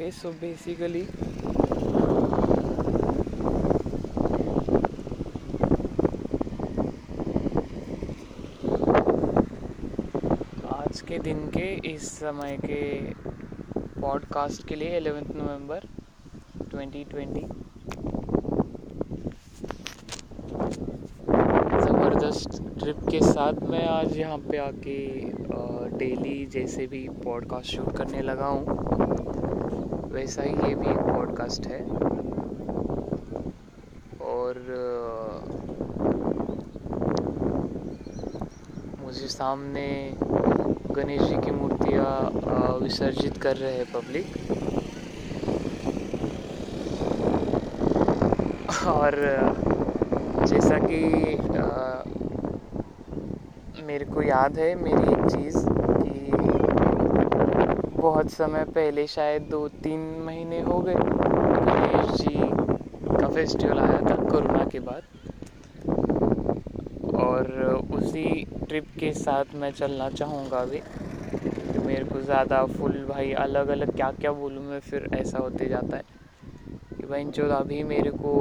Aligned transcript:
Okay 0.00 0.10
so 0.10 0.30
basically 0.32 1.00
आज 10.68 11.00
के 11.00 11.18
दिन 11.18 11.46
के 11.48 11.66
इस 11.90 12.08
समय 12.12 12.56
के 12.64 12.80
पॉडकास्ट 14.00 14.66
के 14.68 14.76
लिए 14.76 14.96
एलेवेंथ 14.96 15.34
नवंबर 15.36 15.86
2020 16.70 17.44
ज़बरदस्त 21.82 22.62
ट्रिप 22.78 23.08
के 23.10 23.20
साथ 23.22 23.62
मैं 23.70 23.86
आज 23.90 24.16
यहाँ 24.16 24.38
पे 24.40 24.58
आके 24.58 24.98
डेली 26.00 26.46
जैसे 26.52 26.86
भी 26.86 26.98
पॉडकास्ट 27.24 27.70
शूट 27.70 27.96
करने 27.96 28.20
लगा 28.22 28.46
हूँ, 28.46 28.62
वैसा 30.12 30.42
ही 30.42 30.52
ये 30.68 30.74
भी 30.74 30.86
एक 30.90 30.98
पॉडकास्ट 30.98 31.66
है। 31.66 31.80
और 34.26 34.60
मुझे 39.00 39.26
सामने 39.28 39.86
गणेश 40.90 41.22
जी 41.22 41.36
की 41.36 41.50
मूर्तियाँ 41.50 42.78
विसर्जित 42.82 43.36
कर 43.42 43.56
रहे 43.56 43.72
हैं 43.72 43.86
पब्लिक 43.92 44.26
और 48.88 49.18
जैसा 50.46 50.78
कि 50.78 51.02
मेरे 53.84 54.04
को 54.04 54.22
याद 54.22 54.58
है, 54.58 54.74
मेरी 54.82 55.12
एक 55.12 55.30
चीज़ 55.30 55.79
बहुत 58.00 58.30
समय 58.30 58.64
पहले, 58.66 59.06
शायद 59.06 59.42
दो 59.50 59.66
तीन 59.84 60.00
महीने 60.26 60.60
हो 60.62 60.80
गए। 60.80 60.94
गणेश 60.94 62.20
जी 62.20 62.34
का 63.10 63.28
फेस्टिवल 63.28 63.78
आया 63.78 64.00
था 64.00 64.16
कोरोना 64.30 64.64
के 64.72 64.80
बाद। 64.80 65.02
और 67.20 67.50
उसी 67.92 68.24
ट्रिप 68.68 68.86
के 68.98 69.12
साथ 69.14 69.54
मैं 69.54 69.70
चलना 69.72 70.08
चाहूँगा 70.10 70.60
अभी। 70.60 70.80
तो 71.74 71.84
मेरे 71.84 72.04
को 72.04 72.20
ज़्यादा 72.20 72.64
फुल 72.68 73.04
भाई 73.04 73.32
अलग 73.44 73.68
अलग 73.68 73.94
क्या 73.96 74.10
क्या 74.20 74.32
बोलूँ 74.32 74.62
मैं, 74.64 74.80
फिर 74.80 75.08
ऐसा 75.14 75.38
होते 75.38 75.68
जाता 75.68 75.96
है। 75.96 76.02
कि 77.00 77.06
भाई 77.06 77.24
जो 77.36 77.48
अभी 77.50 77.82
मेरे 77.84 78.10
को 78.24 78.32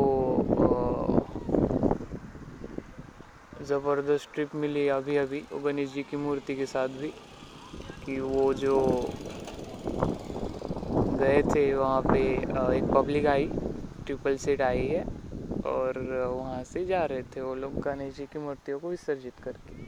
ज़बरदस्त 3.67 4.29
ट्रिप 4.33 4.53
मिली 4.55 4.87
अभी 4.89 5.15
अभी 5.17 5.39
गणेश 5.53 5.89
जी 5.93 6.03
की 6.03 6.17
मूर्ति 6.17 6.55
के 6.55 6.65
साथ 6.65 6.87
भी, 6.99 7.07
कि 8.03 8.19
वो 8.19 8.53
जो 8.53 8.75
गए 11.19 11.41
थे 11.43 11.63
वहाँ 11.75 12.01
पे 12.01 12.19
एक 12.77 12.83
public 12.95 13.25
I 13.27 13.45
triple 14.05 14.37
CT 14.45 14.61
I 14.61 14.85
है 14.87 15.03
और 15.71 15.99
वहाँ 15.99 16.63
से 16.63 16.85
जा 16.85 17.03
रहे 17.11 17.23
थे 17.35 17.41
वो 17.41 17.53
लोग 17.55 17.79
गणेश 17.81 18.15
जी 18.17 18.25
की 18.33 18.39
मूर्तियों 18.39 18.79
को 18.79 18.89
विसर्जित 18.89 19.43
करके। 19.43 19.87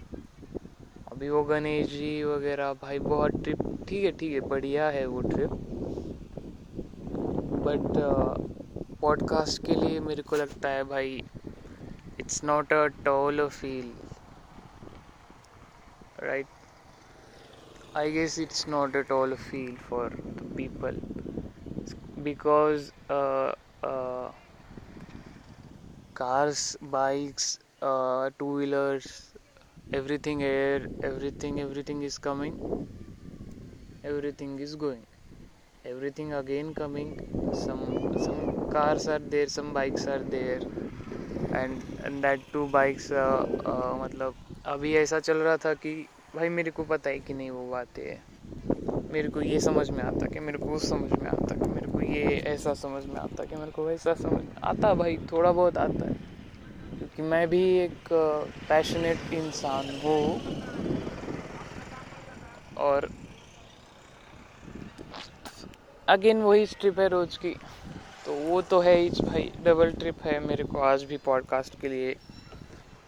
अभी 1.12 1.30
वो 1.30 1.44
गणेश 1.44 1.88
जी 1.90 2.24
वगैरह, 2.24 2.74
भाई 2.82 3.00
बहुत 3.00 3.44
ट्रिप 3.44 3.62
ठीक 3.90 4.04
है 4.06 4.12
ठीक 4.20 4.34
है, 4.34 4.40
बढ़िया 4.50 4.90
है 4.90 5.06
वो 5.06 5.22
ट्रिप 5.22 5.52
बट 7.66 7.98
पॉडकास्ट 9.02 9.66
के 9.66 9.76
लिए 9.82 10.00
मेरे 10.00 10.22
को 10.30 10.36
लगता 10.36 10.70
है 10.70 10.84
भाई 10.94 11.22
it's 12.20 12.44
not 12.44 12.74
at 12.74 12.86
all 13.06 13.48
feel 13.50 13.92
right? 16.22 16.48
I 17.96 18.10
guess 18.10 18.38
it's 18.38 18.68
not 18.68 18.96
at 18.96 19.12
all 19.12 19.34
a 19.34 19.38
feel 19.38 19.76
for 19.90 20.10
the 20.10 20.46
people. 20.56 21.11
Because 22.24 22.92
uh, 23.10 23.52
uh, 23.84 24.30
cars 26.14 26.78
bikes 26.82 27.60
uh, 27.82 28.30
two 28.40 28.52
wheelers 28.58 29.08
everything 29.94 30.44
air 30.44 30.88
everything 31.04 31.60
everything 31.60 32.04
is 32.04 32.18
coming 32.18 32.56
everything 34.04 34.60
is 34.60 34.76
going 34.76 35.06
everything 35.86 36.34
again 36.34 36.74
coming 36.74 37.12
some 37.66 37.86
some 38.26 38.42
cars 38.72 39.08
are 39.08 39.24
there 39.36 39.48
some 39.48 39.74
bikes 39.74 40.08
are 40.08 40.24
there 40.38 40.62
and 41.54 41.80
and 42.06 42.22
that 42.22 42.42
two 42.54 42.66
bikes 42.74 43.12
मतलब 44.02 44.36
अभी 44.66 44.94
ऐसा 44.96 45.20
चल 45.20 45.38
रहा 45.38 45.56
था 45.66 45.74
कि 45.84 45.94
भाई 46.36 46.50
मेरे 46.50 46.72
को 46.72 46.84
पता 46.84 47.10
है 47.10 47.20
कि 47.20 47.34
नहीं 47.34 47.50
वो 47.52 47.70
बातें 47.72 48.04
है 48.04 48.20
मेरे 49.14 49.30
को 49.30 49.42
ये 49.42 49.60
समझ 49.60 49.90
में 49.90 50.04
आता 50.04 50.26
कि 50.34 50.40
मेरे 50.40 50.58
को 50.58 50.66
वो 50.66 50.78
समझ 50.80 51.20
में 51.20 51.30
आता 51.30 51.56
कि 51.56 51.70
मेरे 51.70 51.91
ये 52.12 52.38
ऐसा 52.48 52.74
समझ 52.74 53.06
में 53.06 53.16
आता 53.16 53.46
कि 53.46 53.56
मेरे 53.56 53.72
को 53.72 53.86
वैसा 53.86 54.14
समझ 54.14 54.46
आता 54.64 54.94
भाई, 54.94 55.18
थोड़ा 55.18 55.52
बहुत 55.52 55.78
आता 55.78 56.06
है। 56.06 56.14
क्योंकि 56.98 57.22
मैं 57.22 57.50
भी 57.50 57.78
एक 57.78 58.10
पैशनेट 58.70 59.18
इंसान 59.34 60.00
हूँ। 60.04 60.42
और 62.78 63.10
अगेन 66.08 66.42
वही 66.42 66.66
ट्रिप 66.66 67.00
है 67.00 67.08
रोज 67.08 67.38
की। 67.38 67.54
तो 68.26 68.34
वो 68.34 68.62
तो 68.62 68.80
है 68.80 68.96
ही 68.96 69.10
भाई 69.10 69.52
डबल 69.66 69.92
ट्रिप 69.92 70.24
है 70.24 70.40
मेरे 70.40 70.64
को 70.64 70.80
आज 70.80 71.04
भी 71.04 71.18
पॉडकास्ट 71.18 71.80
के 71.80 71.90
लिए। 71.90 72.14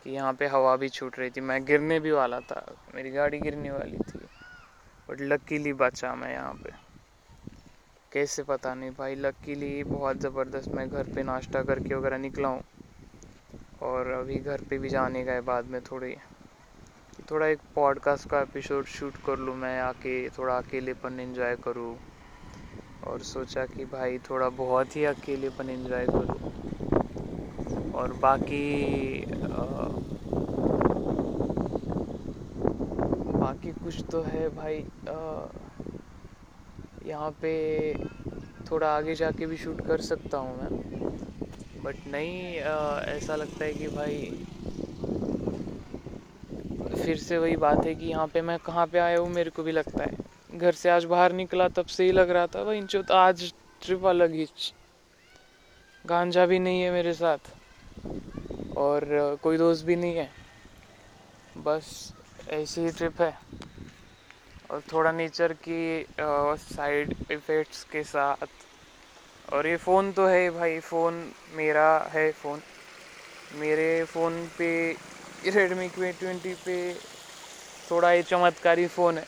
कि 0.03 0.11
यहाँ 0.11 0.33
पे 0.33 0.45
हवा 0.45 0.75
भी 0.75 0.89
छूट 0.89 1.19
रही 1.19 1.29
थी। 1.29 1.41
मैं 1.41 1.65
गिरने 1.65 1.99
भी 1.99 2.11
वाला 2.11 2.39
था। 2.39 2.73
मेरी 2.95 3.11
गाड़ी 3.11 3.37
गिरने 3.39 3.71
वाली 3.71 3.97
थी। 3.97 4.19
बट 5.09 5.21
लकीली 5.21 5.73
बचा 5.73 6.15
मैं 6.15 6.33
यहाँ 6.33 6.53
पे। 6.53 6.82
कैसे 8.13 8.43
पता 8.43 8.73
नहीं। 8.73 8.89
भाई 8.91 9.15
लकीली 9.15 9.83
बहुत 9.83 10.17
ज़बरदस्त 10.17 10.69
मैं 10.69 10.87
घर 10.89 11.03
पे 11.15 11.23
नाश्ता 11.23 11.61
करके 11.63 11.95
वगैरह 11.95 12.17
निकला 12.17 12.47
हूँ। 12.47 12.61
और 13.81 14.07
अभी 14.11 14.35
घर 14.35 14.61
पे 14.69 14.77
भी 14.77 14.89
जाने 14.89 15.23
का 15.25 15.31
है 15.31 15.41
बाद 15.41 15.65
में 15.65 15.81
थोड़ी। 15.81 16.13
थोड़ा 17.31 17.47
एक 17.47 17.59
पॉडकास्ट 17.75 18.29
का 18.29 18.41
एपिसोड 18.41 18.85
शूट 18.85 19.13
कर 19.25 19.39
लूँ 19.39 19.55
मैं 19.55 19.79
आके 19.81 20.29
थोड़ा 20.29 20.57
अकेलेपन 20.57 21.19
इन्जॉय 21.19 21.55
करूँ। 21.55 21.95
और 23.07 23.19
सोचा 23.23 23.65
कि 23.65 23.85
भाई 23.85 24.17
थोड़ा 24.29 24.49
बहुत 24.49 24.95
ही 24.95 25.05
अकेलेपन 25.05 25.69
इन्जॉय 25.69 26.05
करूँ। 26.05 27.91
और 27.93 28.13
बाकी 28.13 29.23
आ, 29.23 29.65
बाकी 33.39 33.71
कुछ 33.71 34.03
तो 34.11 34.21
है 34.21 34.47
भाई 34.49 34.85
यहाँ 37.05 37.29
पे 37.41 37.51
थोड़ा 38.69 38.87
आगे 38.87 39.15
जाके 39.15 39.45
भी 39.45 39.57
शूट 39.57 39.81
कर 39.87 40.01
सकता 40.01 40.37
हूँ 40.37 40.57
मैं। 40.57 41.81
बट 41.83 41.95
नहीं 42.07 42.59
आ, 42.59 42.99
ऐसा 43.07 43.35
लगता 43.35 43.65
है 43.65 43.73
कि 43.73 43.87
भाई 43.87 44.45
फिर 46.95 47.17
से 47.17 47.37
वही 47.37 47.55
बात 47.55 47.85
है 47.85 47.93
कि 47.95 48.05
यहाँ 48.05 48.27
पे 48.27 48.41
मैं 48.41 48.57
कहाँ 48.65 48.85
पे 48.87 48.99
आया 48.99 49.17
हूँ 49.19 49.29
मेरे 49.29 49.49
को 49.49 49.63
भी 49.63 49.71
लगता 49.71 50.03
है। 50.03 50.57
घर 50.57 50.71
से 50.71 50.89
आज 50.89 51.05
बाहर 51.05 51.31
निकला 51.31 51.67
तब 51.67 51.85
से 51.85 52.05
ही 52.05 52.11
लग 52.11 52.29
रहा 52.29 52.47
था 52.47 52.73
जो 52.75 53.01
तो 53.01 53.13
आज 53.13 53.51
ट्रिप 53.81 54.05
अलग 54.05 54.33
ही 54.33 54.45
गांजा 56.05 56.45
भी 56.45 56.59
नहीं 56.59 56.81
है 56.81 56.91
मेरे 56.91 57.13
साथ। 57.13 57.51
और 58.77 59.05
कोई 59.43 59.57
दोस्त 59.57 59.85
भी 59.85 59.95
नहीं 59.95 60.15
है। 60.15 60.29
बस 61.57 62.13
ऐसी 62.49 62.81
ही 62.81 62.89
ट्रिप 62.89 63.21
है। 63.21 63.31
और 64.71 64.81
थोड़ा 64.91 65.11
नेचर 65.11 65.53
की 65.67 66.05
साइड 66.19 67.13
इफ़ेक्ट्स 67.31 67.83
के 67.91 68.03
साथ। 68.03 68.45
और 69.53 69.67
ये 69.67 69.75
फ़ोन 69.77 70.11
तो 70.11 70.25
है 70.27 70.49
भाई 70.49 70.79
फ़ोन 70.79 71.23
मेरा 71.55 71.87
है 72.13 72.31
फ़ोन 72.31 72.59
मेरे 73.59 74.03
फ़ोन 74.05 74.45
पे 74.57 74.69
रेडमी 75.45 75.87
के 75.89 76.11
ट्वेंटी 76.11 76.53
पे 76.65 76.77
थोड़ा 77.89 78.11
ये 78.11 78.21
चमत्कारी 78.23 78.87
फ़ोन 78.87 79.17
है। 79.17 79.25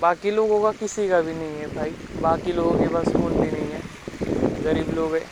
बाकी 0.00 0.30
लोगों 0.30 0.60
का 0.62 0.70
किसी 0.78 1.08
का 1.08 1.20
भी 1.20 1.32
नहीं 1.32 1.60
है 1.60 1.66
भाई। 1.74 1.90
बाकी 2.22 2.52
लोगों 2.52 2.74
के 2.74 2.88
पास 2.88 3.08
फ़ोन 3.08 3.40
भी 3.40 3.50
नहीं 3.50 3.72
है। 3.72 3.80
गरीब 4.64 4.90
लोग 4.96 5.14
है। 5.14 5.24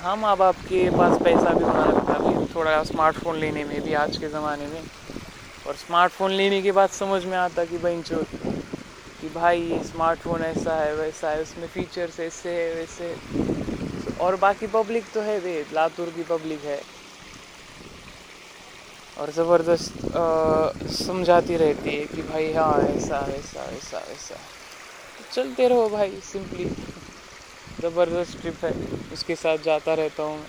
हाँ 0.00 0.16
माँ 0.16 0.36
बाप 0.36 0.56
के 0.68 0.88
पास 0.90 1.18
पैसा 1.24 1.52
भी 1.54 1.64
होना 1.64 1.84
लगता 1.84 2.14
है। 2.14 2.46
थोड़ा 2.54 2.82
स्मार्टफ़ोन 2.84 3.36
लेने 3.36 3.64
में 3.64 3.80
भी 3.82 3.94
आज 3.94 4.16
के 4.16 4.28
ज़माने 4.28 4.66
में। 4.66 4.82
और 5.70 5.76
स्मार्टफ़ोन 5.76 6.32
लेने 6.32 6.60
के 6.62 6.72
बाद 6.72 6.88
समझ 6.90 7.24
में 7.24 7.36
आता 7.38 7.64
कि 7.64 7.78
चो 8.02 8.22
कि 9.20 9.28
भाई 9.28 9.78
स्मार्टफ़ोन 9.84 10.42
ऐसा 10.42 10.74
है, 10.76 10.94
वैसा 10.94 11.30
है, 11.30 11.40
उसमें 11.42 11.66
फीचर्स 11.68 12.18
ऐसे 12.20 12.54
है, 12.54 12.74
वैसे 12.74 13.14
और 14.20 14.36
बाकी 14.36 14.66
पब्लिक 14.68 15.04
तो 15.14 15.20
है 15.20 15.38
वे 15.40 15.54
लातूर 15.72 16.10
की 16.16 16.22
पब्लिक 16.30 16.64
है। 16.64 16.80
और 19.16 19.30
ज़बरदस्त 19.30 20.10
समझाती 20.96 21.56
रहती 21.56 21.96
है 21.96 22.06
कि 22.06 22.22
भाई 22.22 22.52
हाँ 22.52 22.82
ऐसा 22.86 23.24
ऐसा 23.30 23.68
ऐसा 23.76 24.04
ऐसा 24.12 24.34
तो 25.18 25.24
चलते 25.32 25.68
रहो 25.68 25.88
भाई 25.90 26.20
सिंपली 26.22 26.64
ज़बरदस्त 27.82 28.40
ट्रिप 28.40 28.64
है, 28.64 28.74
उसके 29.12 29.34
साथ 29.36 29.58
जाता 29.64 29.94
रहता 29.94 30.22
हूँ। 30.22 30.46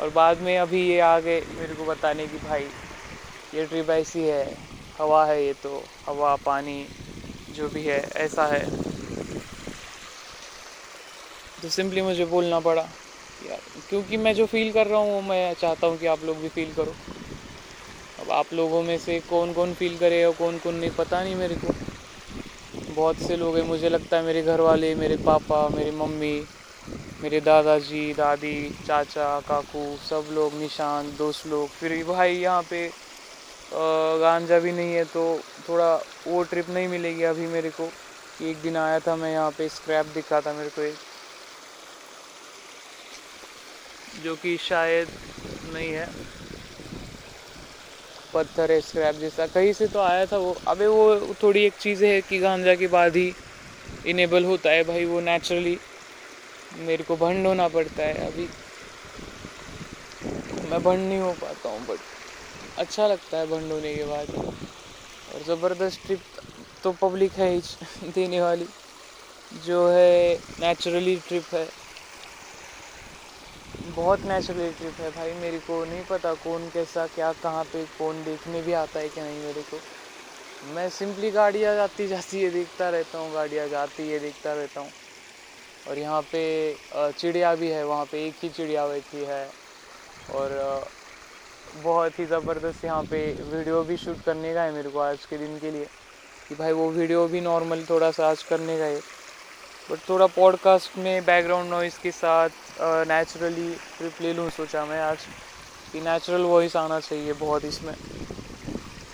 और 0.00 0.10
बाद 0.10 0.40
में 0.40 0.56
अभी 0.58 0.86
ये 0.88 1.00
आ 1.00 1.18
गए 1.20 1.40
मेरे 1.50 1.74
को 1.74 1.84
बताने 1.86 2.26
कि 2.28 2.38
भाई 2.38 2.68
ये 3.54 3.64
ट्रिप 3.66 3.90
ऐसी 3.90 4.22
है, 4.22 4.44
हवा 4.98 5.24
है 5.26 5.44
ये 5.44 5.52
तो 5.62 5.82
हवा, 6.06 6.34
पानी, 6.36 6.86
जो 7.56 7.68
भी 7.68 7.82
है, 7.82 8.00
ऐसा 8.16 8.46
है। 8.46 8.64
तो 11.62 11.68
सिंपली 11.68 12.02
मुझे 12.02 12.24
बोलना 12.24 12.58
पड़ा, 12.60 12.82
यार, 13.42 13.60
क्योंकि 13.88 14.16
मैं 14.16 14.34
जो 14.34 14.46
फील 14.46 14.72
कर 14.72 14.86
रहा 14.86 15.00
हूँ 15.00 15.12
वो 15.12 15.20
मैं 15.20 15.54
चाहता 15.60 15.86
हूँ 15.86 15.98
कि 15.98 16.06
आप 16.06 16.24
लोग 16.24 16.36
भी 16.36 16.48
फील 16.48 16.72
करो। 16.74 16.94
अब 18.20 18.30
आप 18.32 18.52
लोगों 18.52 18.82
में 18.82 18.96
से 18.98 19.18
कौन 19.20 19.52
कौन 19.52 19.74
फील 19.74 19.96
करे 19.98 20.24
और 20.24 20.32
कौन 20.34 20.58
कौन 20.58 20.74
नहीं, 20.74 20.90
पता 20.90 21.22
नहीं 21.22 21.34
मेरे 21.34 21.54
को। 21.54 21.72
बहुत 22.94 23.16
से 23.18 23.36
लोग 23.36 23.56
हैं, 23.56 23.64
मुझे 23.64 23.88
लगता 23.88 24.16
है 24.16 24.22
मेरे 24.22 24.42
घर 24.42 24.60
वाले 24.60 24.94
मेरे 24.94 25.16
पापा, 25.16 25.66
मेरी 25.68 25.90
मम्मी, 25.92 26.36
मेरे 27.22 27.40
दादाजी, 27.40 28.12
दादी, 28.14 28.56
चाचा, 28.86 29.38
काकू, 29.40 29.86
सब 30.08 30.32
लोग, 30.32 30.54
निशान, 30.54 31.14
दोस्त 31.18 31.46
लोग, 31.46 31.68
फिर 31.70 32.02
भाई 32.04 32.34
यहाँ 32.34 32.62
पे 32.62 32.88
गांजा 34.20 34.58
भी 34.58 34.72
नहीं 34.72 34.94
है 34.94 35.04
तो 35.04 35.22
थोड़ा 35.68 35.94
वो 36.26 36.42
ट्रिप 36.42 36.68
नहीं 36.70 36.88
मिलेगी 36.88 37.22
अभी 37.24 37.46
मेरे 37.46 37.70
को। 37.70 37.88
एक 38.40 38.56
दिन 38.62 38.76
आया 38.76 38.98
था 38.98 39.14
मैं 39.16 39.32
यहाँ 39.32 39.50
पे 39.50 39.68
स्क्रैप 39.68 40.06
दिखा 40.14 40.40
था 40.40 40.52
मेरे 40.52 40.70
को 40.70 40.82
एक। 40.82 40.94
जो 44.24 44.34
कि 44.36 44.56
शायद 44.60 45.08
नहीं 45.74 45.88
है। 45.88 46.06
पत्थर 48.34 48.70
है 48.70 48.80
स्क्रैप 48.80 49.14
जैसा। 49.14 49.46
कहीं 49.46 49.72
से 49.72 49.86
तो 49.86 50.00
आया 50.00 50.24
था 50.26 50.36
वो। 50.38 50.54
अबे 50.66 50.86
वो 50.86 51.34
थोड़ी 51.42 51.64
एक 51.64 51.72
चीज़ 51.80 52.04
है 52.04 52.20
कि 52.20 52.38
गांजा 52.38 52.74
के 52.74 52.86
बाद 52.88 53.16
ही 53.16 53.30
इनेबल 54.06 54.44
होता 54.44 54.70
है 54.70 54.82
भाई, 54.84 55.04
वो 55.04 55.20
नेचुरली 55.20 55.76
मेरे 56.78 57.02
को 57.04 57.16
भंड 57.16 57.46
होना 57.46 57.68
पड़ता 57.68 58.02
है 58.02 58.26
अभी। 58.26 58.46
मैं 60.70 60.82
भंड 60.82 61.08
नहीं 61.08 61.20
हो 61.20 61.32
पाता 61.42 61.68
हूँ 61.68 61.86
बट 61.86 61.98
अच्छा 62.76 63.06
लगता 63.08 63.38
है 63.38 63.46
बंद 63.46 63.72
होने 63.72 63.94
के 63.94 64.04
बाद। 64.04 64.36
और 65.28 65.42
ज़बरदस्त 65.42 66.00
ट्रिप 66.06 66.22
तो 66.84 66.92
पब्लिक 66.94 67.34
है 67.34 67.50
ही 67.50 67.60
देने 68.12 68.40
वाली। 68.40 68.68
जो 69.52 69.88
है 69.88 70.34
नेचुरली 70.60 71.16
ट्रिप 71.20 71.54
है। 71.54 71.68
बहुत 73.84 74.24
नेचुरली 74.24 74.70
ट्रिप 74.72 75.00
है 75.00 75.10
भाई, 75.10 75.32
मेरे 75.34 75.58
को 75.60 75.84
नहीं 75.84 76.02
पता 76.04 76.34
कौन 76.36 76.68
कैसा, 76.70 77.06
क्या, 77.06 77.32
कहाँ 77.32 77.64
पे, 77.64 77.84
कौन 77.98 78.22
देखने 78.24 78.62
भी 78.62 78.72
आता 78.72 79.00
है 79.00 79.08
क्या 79.08 79.24
नहीं 79.24 79.40
मेरे 79.40 79.62
को। 79.62 79.82
मैं 80.62 80.88
सिंपली 80.90 81.30
गाड़ियाँ 81.30 81.74
जाती 81.76 82.06
जाती 82.06 82.42
है 82.42 82.50
देखता 82.50 82.88
रहता 82.90 83.18
हूँ, 83.18 83.32
गाड़ियाँ 83.34 83.68
जाती 83.68 84.08
है 84.10 84.18
देखता 84.20 84.54
रहता 84.54 84.80
हूँ। 84.80 84.92
और 85.86 85.98
यहाँ 85.98 86.22
पे 86.32 86.42
चिड़िया 87.12 87.54
भी 87.54 87.70
है, 87.70 87.84
वहाँ 87.84 88.06
पे 88.06 88.26
एक 88.28 88.36
ही 88.42 88.50
चिड़िया 88.50 88.86
बैठी 88.88 89.24
है। 89.24 89.50
और 90.28 90.52
बहुत 91.74 92.18
ही 92.18 92.24
ज़बरदस्त 92.26 92.84
यहाँ 92.84 93.02
पे 93.10 93.18
वीडियो 93.44 93.82
भी 93.84 93.96
शूट 93.96 94.16
करने 94.26 94.52
का 94.54 94.62
है 94.62 94.72
मेरे 94.72 94.88
को 94.90 94.98
आज 95.00 95.24
के 95.30 95.36
दिन 95.38 95.58
के 95.58 95.70
लिए। 95.70 95.84
कि 96.48 96.54
भाई 96.54 96.72
वो 96.72 96.88
वीडियो 96.90 97.26
भी 97.28 97.40
नॉर्मल 97.40 97.82
थोड़ा 97.88 98.10
सा 98.10 98.28
आज 98.30 98.42
करने 98.42 98.76
का 98.78 98.84
है। 98.84 98.98
बट 99.90 99.98
थोड़ा 100.08 100.26
पॉडकास्ट 100.36 100.98
में 100.98 101.24
बैकग्राउंड 101.24 101.70
नॉइज़ 101.70 101.98
के 102.02 102.10
साथ 102.10 102.48
नेचुरली 103.08 103.68
ट्रिप 103.98 104.20
ले 104.22 104.32
लूँ, 104.32 104.48
सोचा 104.50 104.84
मैं 104.84 105.00
आज। 105.02 105.26
कि 105.92 106.00
नेचुरल 106.00 106.42
वॉइस 106.42 106.76
आना 106.76 107.00
चाहिए 107.00 107.32
बहुत 107.40 107.64
इसमें। 107.64 107.94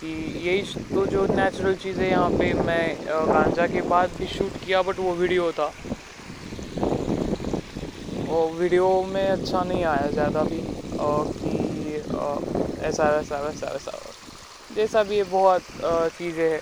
कि 0.01 0.13
यही 0.45 0.61
तो 0.93 1.05
जो 1.05 1.25
नेचुरल 1.35 1.75
चीज़ें 1.83 2.09
यहाँ 2.09 2.29
पे 2.29 2.53
मैं 2.61 2.95
गांजा 3.07 3.67
के 3.67 3.81
बाद 3.89 4.09
भी 4.17 4.27
शूट 4.27 4.53
किया 4.65 4.81
बट 4.81 4.99
वो 4.99 5.13
वीडियो 5.15 5.51
था। 5.51 5.71
वो 8.27 8.47
वीडियो 8.59 8.87
में 9.03 9.27
अच्छा 9.27 9.63
नहीं 9.63 9.83
आया 9.85 10.07
ज़्यादा 10.11 10.43
भी। 10.43 10.61
कि 11.01 11.70
ऐसा, 12.79 13.09
वैसा 13.11 13.39
वैसा 13.41 13.71
वैसा। 13.71 13.91
जैसा 14.69 15.03
भी 15.03 15.15
ये 15.17 15.23
बहुत 15.25 15.63
चीज़ें 16.13 16.49
है। 16.49 16.59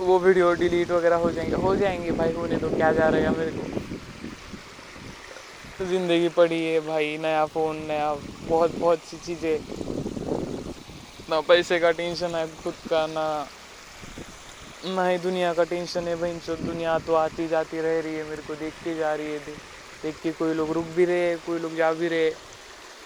वो 0.00 0.18
वीडियो 0.20 0.52
डिलीट 0.54 0.90
वगैरह 0.90 1.16
हो 1.16 1.30
जाएँगे। 1.32 1.56
हो 1.56 1.74
जाएँगे 1.76 2.12
भाई, 2.14 2.32
होने 2.32 2.58
तो 2.58 2.70
क्या 2.72 2.92
जा 2.92 3.08
रहेगा 3.08 3.32
मेरे 3.32 3.50
को? 3.52 3.68
ज़िंदगी 5.80 6.28
पड़ी 6.30 6.62
है 6.64 6.80
भाई, 6.80 7.16
नया 7.18 7.44
फ़ोन 7.46 7.76
नया, 7.88 8.14
बहुत 8.42 8.76
बहुत 8.76 9.04
सी 9.04 9.18
चीज़ें। 9.18 9.58
ना 11.28 11.40
पैसे 11.48 11.78
का 11.80 11.90
टेंशन 11.92 12.34
है 12.34 12.46
खुद 12.56 12.74
का, 12.88 13.06
ना 13.06 13.26
ना 14.82 15.06
ही 15.06 15.18
दुनिया 15.18 15.52
का 15.54 15.64
टेंशन 15.64 16.08
है 16.08 16.14
भाई। 16.16 16.32
जो 16.40 16.56
दुनिया 16.58 16.98
तो 17.06 17.14
आती 17.14 17.46
जाती 17.48 17.80
रह 17.80 18.00
रही 18.00 18.14
है, 18.14 18.24
मेरे 18.24 18.42
को 18.42 18.54
देखती 18.56 18.94
जा 18.96 19.14
रही 19.14 19.32
है। 19.32 19.38
देख 20.02 20.16
के 20.22 20.32
कोई 20.32 20.54
लोग 20.54 20.72
रुक 20.72 20.86
भी 20.96 21.04
रहे, 21.04 21.36
कोई 21.38 21.58
लोग 21.58 21.74
जा 21.76 21.92
भी 21.94 22.08
रहे। 22.08 22.30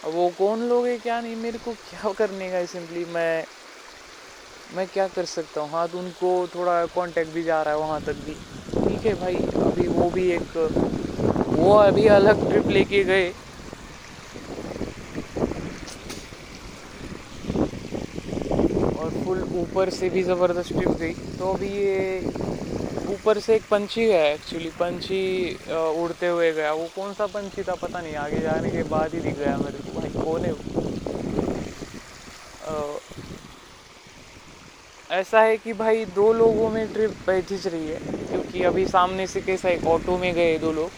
अब 0.05 0.13
वो 0.13 0.29
कौन 0.39 0.63
लोग 0.69 0.87
है? 0.87 0.97
क्या 0.99 1.21
नहीं, 1.21 1.37
मेरे 1.37 1.59
को 1.65 1.73
क्या 1.91 2.13
करने 2.19 2.51
का 2.51 2.57
है 2.57 2.67
सिंपली 2.67 3.05
मैं 3.15 3.45
मैं 4.77 4.87
क्या 4.89 5.07
कर 5.09 5.25
सकता 5.25 5.61
हूँ? 5.61 5.71
हाँ 5.71 5.87
तो 5.89 5.99
उनको 5.99 6.31
थोड़ा 6.55 6.85
कांटेक्ट 6.95 7.31
भी 7.35 7.43
जा 7.43 7.63
रहा 7.63 7.75
है 7.75 7.81
वहाँ 7.81 8.01
तक 8.07 8.15
भी। 8.27 8.35
ठीक 8.89 9.07
है 9.07 9.15
भाई, 9.21 9.37
अभी 9.63 9.87
वो 9.89 10.11
भी 10.11 10.31
एक, 10.33 10.57
वो 11.57 11.75
अभी 11.77 12.07
अलग 12.19 12.49
ट्रिप 12.49 12.71
लेके 12.71 13.03
गए। 13.05 13.33
और 18.97 19.11
फुल 19.25 19.43
ऊपर 19.63 19.91
से 19.91 20.09
भी 20.11 20.23
ज़बरदस्त 20.23 20.77
ट्रिप 20.77 20.91
गई। 21.01 21.13
तो 21.39 21.53
अभी 21.55 21.69
ये 21.69 22.23
ऊपर 23.07 23.39
से 23.47 23.55
एक 23.57 23.63
पंछी 23.71 24.09
है 24.11 24.23
एक्चुअली 24.35 24.69
पंछी 24.81 25.21
उड़ते 26.03 26.29
हुए 26.29 26.53
गया। 26.53 26.73
वो 26.73 26.87
कौन 26.97 27.13
सा 27.15 27.27
पंछी 27.35 27.63
था? 27.63 27.75
पता 27.83 28.01
नहीं, 28.01 28.15
आगे 28.17 28.41
जाने 28.43 28.71
के 28.73 28.83
बाद 28.95 29.15
ही 29.15 29.21
दिख 29.21 29.35
गया 29.37 29.59
मेरे 29.59 29.79
को। 29.87 29.94
कौन 30.25 30.45
ऐसा 35.11 35.41
है 35.43 35.57
कि 35.59 35.73
भाई 35.75 36.05
दो 36.15 36.33
लोगों 36.33 36.69
में 36.71 36.87
ट्रिप 36.89 37.31
खिंच 37.31 37.67
रही 37.67 37.89
है, 37.89 37.99
क्योंकि 38.31 38.63
अभी 38.65 38.87
सामने 38.87 39.27
से 39.27 39.41
कैसा 39.41 39.69
एक 39.71 39.87
ऑटो 39.87 40.17
में 40.19 40.35
गए 40.35 40.59
दो 40.59 40.73
लोग, 40.73 40.93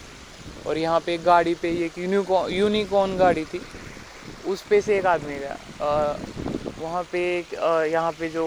और 0.65 0.77
यहाँ 0.77 0.99
पे 1.05 1.13
एक 1.15 1.23
गाड़ी 1.23 1.53
पे 1.55 1.71
एक 1.85 1.97
यूनिकॉर्न 1.97 2.53
यूनिकॉर्न 2.53 3.15
गाड़ी 3.17 3.45
थी, 3.45 3.65
उस 4.43 4.61
पे 4.69 4.81
से 4.81 4.97
एक 4.97 5.05
आदमी 5.07 5.37
गया। 5.39 5.57
वहाँ 6.77 7.03
पे 7.11 7.19
एक 7.37 7.53
यहाँ 7.91 8.11
पे 8.19 8.29
जो 8.29 8.45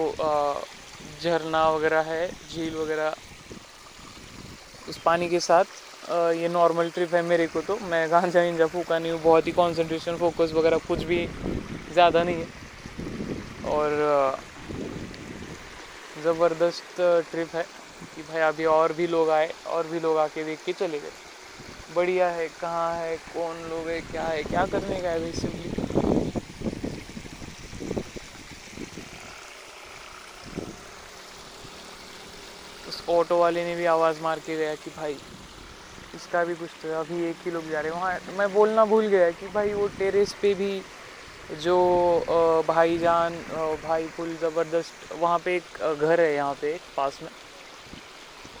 झरना 1.21 1.69
वगैरह 1.69 2.01
है, 2.11 2.27
झील 2.45 2.75
वगैरह, 2.75 3.15
उस 4.87 4.97
पानी 5.05 5.29
के 5.29 5.39
साथ 5.39 5.65
ये 6.03 6.47
नॉर्मल 6.49 6.89
ट्रिप 6.89 7.13
है 7.15 7.21
मेरे 7.23 7.45
को 7.47 7.61
तो। 7.61 7.77
मैं 7.81 8.09
गांजा 8.11 8.41
इंजा 8.43 8.67
फूका 8.67 8.97
नहीं 8.99 9.11
हूँ। 9.11 9.21
बहुत 9.23 9.47
ही 9.47 9.51
कंसंट्रेशन 9.51 10.15
फोकस 10.17 10.51
वगैरह 10.53 10.77
कुछ 10.87 11.03
भी 11.03 11.25
ज़्यादा 11.91 12.23
नहीं 12.23 12.37
है। 12.37 12.47
और 13.65 14.41
ज़बरदस्त 16.15 17.01
ट्रिप 17.31 17.55
है 17.55 17.63
कि 18.15 18.21
भाई 18.23 18.41
अभी 18.41 18.65
और 18.67 18.93
भी 18.93 19.07
लोग 19.07 19.29
आए, 19.29 19.49
और 19.67 19.87
भी 19.87 19.99
लोग 19.99 20.17
आके 20.17 20.43
देख 20.43 20.59
के 20.65 20.73
चले 20.73 20.99
गए। 20.99 21.11
बढ़िया 21.95 22.29
है, 22.29 22.47
कहाँ 22.61 22.95
है, 22.97 23.17
कौन 23.33 23.63
लोग 23.69 23.87
है, 23.89 23.99
क्या 24.01 24.27
है, 24.27 24.41
क्या 24.43 24.65
करने 24.65 25.01
का 25.01 25.09
है 25.09 25.19
भाई 25.19 25.31
सिंपली 25.33 25.69
ऑटो 33.09 33.37
वाले 33.39 33.63
ने 33.63 33.75
भी 33.75 33.85
आवाज़ 33.85 34.21
मार 34.21 34.39
के 34.39 34.55
गया 34.57 34.73
कि 34.75 34.89
भाई 34.91 35.13
इसका 36.15 36.43
भी 36.45 36.55
कुछ 36.55 36.69
तो 36.81 36.93
अभी 36.99 37.23
एक 37.25 37.45
ही 37.45 37.51
लोग 37.51 37.69
जा 37.71 37.79
रहे 37.81 37.91
हैं। 37.91 37.99
वहाँ 37.99 38.37
मैं 38.37 38.53
बोलना 38.53 38.85
भूल 38.85 39.07
गया 39.07 39.29
कि 39.31 39.47
भाई 39.53 39.73
वो 39.73 39.87
टेरेस 39.99 40.33
पे 40.41 40.53
भी 40.53 40.81
जो 41.63 41.75
भाईजान 42.67 43.33
भाई 43.83 44.07
फुल 44.07 44.35
ज़बरदस्त, 44.41 45.13
वहाँ 45.13 45.39
पे 45.45 45.55
एक 45.55 45.95
घर 45.95 46.19
है 46.21 46.33
यहाँ 46.33 46.53
पे 46.61 46.77
पास 46.97 47.19
में। 47.21 47.29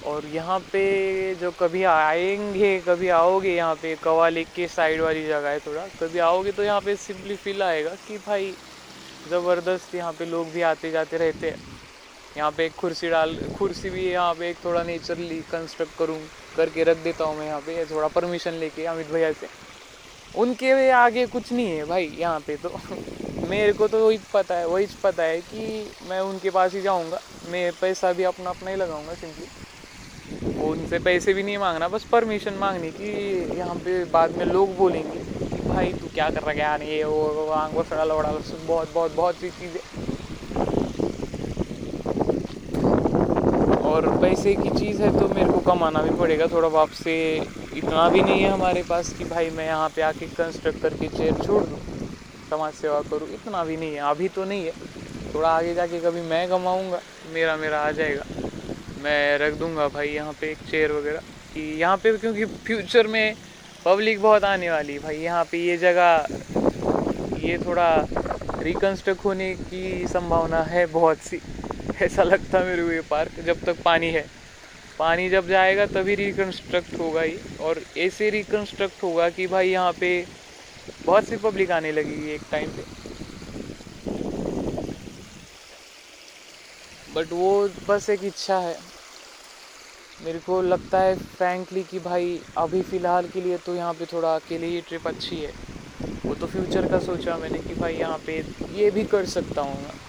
और 0.03 0.25
यहाँ 0.25 0.59
पे 0.71 0.83
जो 1.41 1.51
कभी 1.59 1.83
आएँगे, 1.83 2.77
कभी 2.87 3.09
आओगे 3.09 3.55
यहाँ 3.55 3.75
पे 3.81 3.95
कवा 4.03 4.29
लेक 4.29 4.47
के 4.55 4.67
साइड 4.67 5.01
वाली 5.01 5.27
जगह 5.27 5.49
है 5.49 5.59
थोड़ा, 5.59 5.85
कभी 5.99 6.19
आओगे 6.19 6.51
तो 6.51 6.63
यहाँ 6.63 6.81
पे 6.81 6.95
सिंपली 6.97 7.35
फील 7.35 7.61
आएगा 7.63 7.89
कि 8.07 8.17
भाई 8.27 8.51
ज़बरदस्त 9.25 9.95
यहाँ 9.95 10.13
पे 10.19 10.25
लोग 10.25 10.47
भी 10.53 10.61
आते 10.63 10.91
जाते 10.91 11.17
रहते 11.17 11.49
हैं। 11.49 11.70
यहाँ 12.37 12.51
पे 12.51 12.65
एक 12.65 12.75
कुर्सी 12.79 13.09
डाल, 13.09 13.35
कुर्सी 13.59 13.89
भी 13.89 14.11
यहाँ 14.11 14.33
पे, 14.33 14.49
एक 14.49 14.57
थोड़ा 14.65 14.83
नेचुरली 14.83 15.39
कंस्ट्रक्ट 15.41 15.97
करूँ, 15.99 16.19
करके 16.57 16.83
रख 16.83 16.97
देता 16.97 17.23
हूँ 17.23 17.37
मैं 17.37 17.45
यहाँ 17.45 17.59
पे, 17.61 17.83
थोड़ा 17.85 18.07
परमिशन 18.07 18.53
लेके 18.53 18.85
अमित 18.85 19.11
भैया 19.11 19.31
से। 19.31 19.47
उनके 20.35 20.89
आगे 20.89 21.25
कुछ 21.25 21.51
नहीं 21.51 21.67
है 21.67 21.85
भाई 21.85 22.05
यहाँ 22.19 22.39
पे 22.39 22.55
तो। 22.55 22.69
मेरे 23.49 23.71
को 23.73 23.87
तो 23.87 24.05
वही 24.05 24.19
पता 24.33 24.55
है, 24.55 24.67
वही 24.67 24.87
पता 25.03 25.23
है 25.23 25.39
कि 25.41 25.91
मैं 26.09 26.19
उनके 26.19 26.49
पास 26.49 26.73
ही 26.73 26.81
जाऊँगा। 26.81 27.19
मैं 27.51 27.71
पैसा 27.81 28.11
भी 28.13 28.23
अपना 28.23 28.49
अपना 28.49 28.71
ही 28.71 28.75
लगाऊँगा 28.75 29.13
सिंपली 29.13 29.47
उनसे 30.63 30.99
पैसे 30.99 31.33
भी 31.33 31.43
नहीं 31.43 31.57
मांगना, 31.57 31.87
बस 31.87 32.03
परमिशन 32.11 32.53
मांगनी 32.53 32.89
कि 32.91 33.57
यहाँ 33.57 33.75
पे 33.75 34.03
बाद 34.05 34.37
में 34.37 34.45
लोग 34.45 34.75
बोलेंगे 34.77 35.19
कि 35.19 35.67
भाई 35.67 35.91
तू 35.93 36.07
क्या 36.13 36.29
कर 36.29 36.43
रहा 36.43 36.71
है 36.71 36.77
नहीं 36.79 36.97
है, 36.97 37.03
वो 37.03 37.83
सड़ा 37.83 38.03
लौड़ा, 38.03 38.31
बहुत 38.31 38.93
बहुत 38.93 39.15
बहुत 39.15 39.35
सी 39.35 39.49
चीज़ें। 39.49 40.10
और 43.91 44.07
पैसे 44.21 44.53
की 44.55 44.69
चीज़ 44.71 45.01
है 45.01 45.09
तो 45.13 45.27
मेरे 45.27 45.51
को 45.51 45.59
कमाना 45.61 46.01
भी 46.01 46.09
पड़ेगा 46.19 46.47
थोड़ा 46.47 46.67
बाप 46.69 46.89
से 46.95 47.13
इतना 47.75 48.07
भी 48.09 48.21
नहीं 48.21 48.41
है 48.41 48.49
हमारे 48.49 48.81
पास 48.83 49.13
कि 49.17 49.23
भाई 49.25 49.49
मैं 49.51 49.65
यहाँ 49.65 49.89
पे 49.95 50.01
आके 50.01 50.25
कंस्ट्रक्ट 50.27 50.81
करके 50.81 51.07
चेयर 51.07 51.33
छोड़ 51.37 51.63
दूँ, 51.63 51.79
समाज 52.49 52.73
सेवा 52.73 53.01
करूँ, 53.09 53.27
इतना 53.29 53.63
भी 53.63 53.77
नहीं 53.77 53.93
है। 53.93 54.09
अभी 54.09 54.27
तो 54.29 54.45
नहीं 54.45 54.65
है। 54.65 54.71
थोड़ा 55.33 55.49
आगे 55.49 55.73
जाके 55.73 55.99
कभी 55.99 56.21
मैं 56.29 56.47
कमाऊँगा, 56.49 56.99
मेरा 57.33 57.55
मेरा 57.57 57.79
आ 57.79 57.91
जाएगा। 57.91 58.23
मैं 59.03 59.37
रख 59.39 59.53
दूँगा 59.59 59.87
भाई 59.89 60.09
यहाँ 60.09 60.33
पे 60.41 60.51
एक 60.51 60.57
चेयर 60.71 60.91
वगैरह 60.91 61.19
कि 61.53 61.61
यहाँ 61.81 61.97
पे 61.97 62.17
क्योंकि 62.17 62.45
फ्यूचर 62.45 63.07
में 63.07 63.33
पब्लिक 63.85 64.21
बहुत 64.21 64.43
आने 64.43 64.69
वाली 64.69 64.93
है 64.93 64.99
भाई। 64.99 65.17
यहाँ 65.17 65.43
पे 65.51 65.57
ये 65.59 65.77
जगह, 65.77 66.25
ये 67.43 67.57
थोड़ा 67.65 67.89
रिकन्स्ट्रक्ट 68.61 69.25
होने 69.25 69.53
की 69.55 70.07
संभावना 70.07 70.61
है 70.63 70.85
बहुत 70.87 71.17
सी। 71.19 71.39
ऐसा 72.01 72.23
लगता 72.23 72.63
मेरे 72.65 72.83
को 72.83 72.91
ये 72.91 73.01
पार्क 73.09 73.39
जब 73.45 73.63
तक 73.65 73.81
पानी 73.83 74.07
है। 74.11 74.25
पानी 74.99 75.29
जब 75.29 75.47
जाएगा 75.47 75.85
तभी 75.87 76.15
रिकन्स्ट्रक्ट 76.15 76.99
होगा 76.99 77.21
ही 77.21 77.37
और 77.61 77.81
ऐसे 77.97 78.29
रिकन्स्ट्रक्ट 78.29 79.03
होगा 79.03 79.29
कि 79.29 79.47
भाई 79.47 79.69
यहाँ 79.69 79.91
पे 79.99 80.09
बहुत 81.05 81.27
सी 81.27 81.37
पब्लिक 81.39 81.71
आने 81.71 81.91
लगेगी 81.91 82.31
एक 82.31 82.41
टाइम 82.51 82.69
पे। 82.69 82.83
बट 87.15 87.31
वो 87.31 87.67
बस 87.87 88.09
एक 88.09 88.23
इच्छा 88.23 88.57
है। 88.59 88.77
मेरे 90.19 90.39
को 90.39 90.61
लगता 90.61 90.99
है 90.99 91.15
फ्रैंकली 91.17 91.83
कि 91.83 91.99
भाई 91.99 92.39
अभी 92.57 92.81
फ़िलहाल 92.83 93.27
के 93.27 93.41
लिए 93.41 93.57
तो 93.65 93.75
यहाँ 93.75 93.93
पे 93.93 94.05
थोड़ा 94.11 94.35
अकेले 94.35 94.67
ही 94.67 94.81
ट्रिप 94.81 95.07
अच्छी 95.07 95.35
है। 95.35 95.51
वो 96.25 96.35
तो 96.35 96.47
फ्यूचर 96.47 96.87
का 96.91 96.99
सोचा 97.01 97.37
मैंने 97.37 97.59
कि 97.59 97.73
भाई 97.75 97.95
यहाँ 97.95 98.17
पे 98.25 98.37
ये 98.75 98.89
भी 98.91 99.03
कर 99.05 99.25
सकता 99.27 99.61
हूँ 99.61 99.81
मैं। 99.83 99.99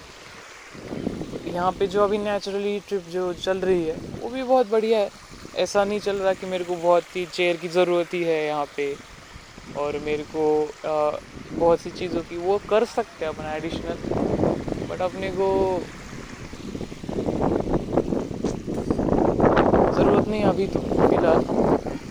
यहाँ 1.53 1.71
पे 1.79 1.87
जो 1.87 2.03
अभी 2.03 2.17
नेचुरली 2.17 2.79
ट्रिप 2.87 3.01
जो 3.09 3.31
चल 3.35 3.57
रही 3.59 3.83
है 3.85 3.95
वो 4.13 4.29
भी 4.29 4.43
बहुत 4.43 4.67
बढ़िया 4.67 4.99
है। 4.99 5.09
ऐसा 5.53 5.83
नहीं 5.85 5.99
चल 5.99 6.15
रहा 6.17 6.33
कि 6.33 6.45
मेरे 6.45 6.63
को 6.63 6.75
बहुत 6.75 7.15
ही 7.15 7.25
चेयर 7.33 7.57
की 7.57 7.67
ज़रूरत 7.69 8.13
ही 8.13 8.21
है 8.23 8.45
यहाँ 8.45 8.65
पे 8.77 8.85
और 9.75 9.97
मेरे 10.05 10.23
को 10.35 10.45
आ, 10.85 11.11
बहुत 11.59 11.79
सी 11.81 11.89
चीज़ों 11.91 12.21
की 12.29 12.37
वो 12.37 12.57
कर 12.69 12.85
सकते 12.85 13.25
हैं 13.25 13.33
अपना 13.33 13.53
एडिशनल 13.55 13.97
बट 14.89 15.01
अपने 15.01 15.29
को 15.31 15.49
ज़रूरत 19.95 20.27
नहीं 20.27 20.43
अभी 20.43 20.67
तो 20.67 20.79
फ़िलहाल। 20.79 21.41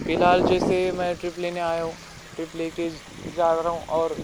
फ़िलहाल 0.07 0.43
जैसे 0.47 0.81
मैं 0.99 1.15
ट्रिप 1.17 1.39
लेने 1.39 1.61
आया 1.61 1.83
हूँ 1.83 1.93
ट्रिप 2.37 2.57
लेके 2.57 2.89
जा 3.37 3.53
रहा 3.53 3.73
हूँ 3.73 3.83
और 3.99 4.15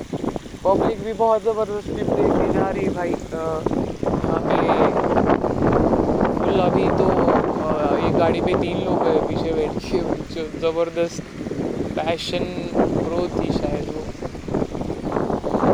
पब्लिक 0.65 1.03
भी 1.05 1.13
बहुत 1.15 1.43
ज़बरदस्त 1.43 1.89
ट्रिप 1.89 2.17
लेके 2.19 2.53
जा 2.53 2.71
रही 2.71 2.85
है 2.85 2.91
भाई। 2.91 3.11
यहाँ 3.11 4.41
पे 4.43 5.08
फुल 6.59 6.65
अभी 6.65 6.89
तो 6.99 7.09
ये 8.03 8.11
गाड़ी 8.19 8.41
पे 8.47 8.55
तीन 8.61 8.79
लोग 8.85 9.03
पीछे 9.27 9.53
बैठ 9.55 9.73
के 9.83 10.43
ज़बरदस्त 10.61 11.23
पैशन 11.97 12.45
प्रो 13.05 13.27
थी 13.39 13.51
शायद 13.53 13.85
वो। 13.95 14.03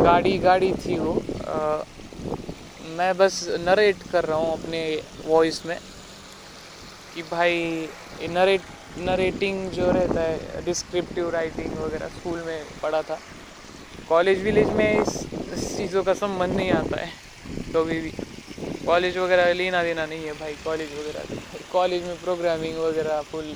गाड़ी 0.04 0.36
गाड़ी 0.38 0.70
थी 0.84 0.98
वो। 0.98 1.12
आ, 1.48 1.82
मैं 2.98 3.12
बस 3.18 3.40
नरेट 3.60 4.02
कर 4.12 4.24
रहा 4.24 4.36
हूँ 4.36 4.52
अपने 4.52 4.82
वॉइस 5.26 5.64
में 5.66 5.76
कि 7.14 7.22
भाई 7.30 7.86
नरेट 8.34 8.72
नरेटिंग 8.98 9.56
जो 9.76 9.90
रहता 9.92 10.20
है 10.20 10.64
डिस्क्रिप्टिव 10.66 11.30
राइटिंग 11.30 11.72
वगैरह 11.84 12.08
स्कूल 12.18 12.38
में 12.46 12.62
पढ़ा 12.82 13.00
था। 13.08 13.16
कॉलेज 14.08 14.42
विलेज 14.44 14.70
में 14.72 15.00
इस, 15.00 15.16
इस 15.54 15.76
चीज़ों 15.76 16.02
का 16.02 16.14
संबंध 16.14 16.56
नहीं 16.56 16.70
आता 16.72 17.00
है 17.00 17.10
कभी 17.74 18.00
भी। 18.00 18.10
कॉलेज 18.86 19.16
वगैरह 19.16 19.52
लेना 19.54 19.82
देना 19.82 20.06
नहीं 20.06 20.24
है 20.24 20.32
भाई 20.40 20.54
कॉलेज 20.64 20.92
वगैरह 20.92 21.22
कॉलेज 21.72 22.02
में 22.04 22.16
प्रोग्रामिंग 22.22 22.76
वगैरह 22.78 23.20
फुल 23.30 23.54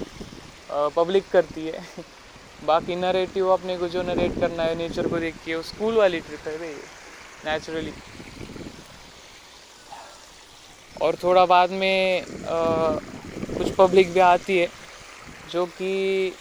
पब्लिक 0.97 1.25
करती 1.32 1.66
है। 1.66 1.82
बाकी 2.66 2.94
नरेटिव 2.97 3.49
अपने 3.52 3.76
को 3.78 3.88
जो 3.88 4.02
नरेट 4.02 4.40
करना 4.40 4.62
है 4.62 4.75
नेचर 4.75 5.06
को 5.08 5.18
देख 5.18 5.35
के 5.44 5.62
स्कूल 5.64 5.97
वाली 5.97 6.20
ट्रिप 6.20 6.47
है 6.49 6.56
भाई 6.58 6.75
नेचुरली 7.44 7.92
और 11.02 11.16
थोड़ा 11.23 11.44
बाद 11.47 11.70
में 11.70 12.20
आ, 12.20 12.94
कुछ 13.58 13.70
पब्लिक 13.76 14.12
भी 14.12 14.20
आती 14.20 14.58
है 14.58 14.66
जो 15.52 15.64
कि 15.78 16.32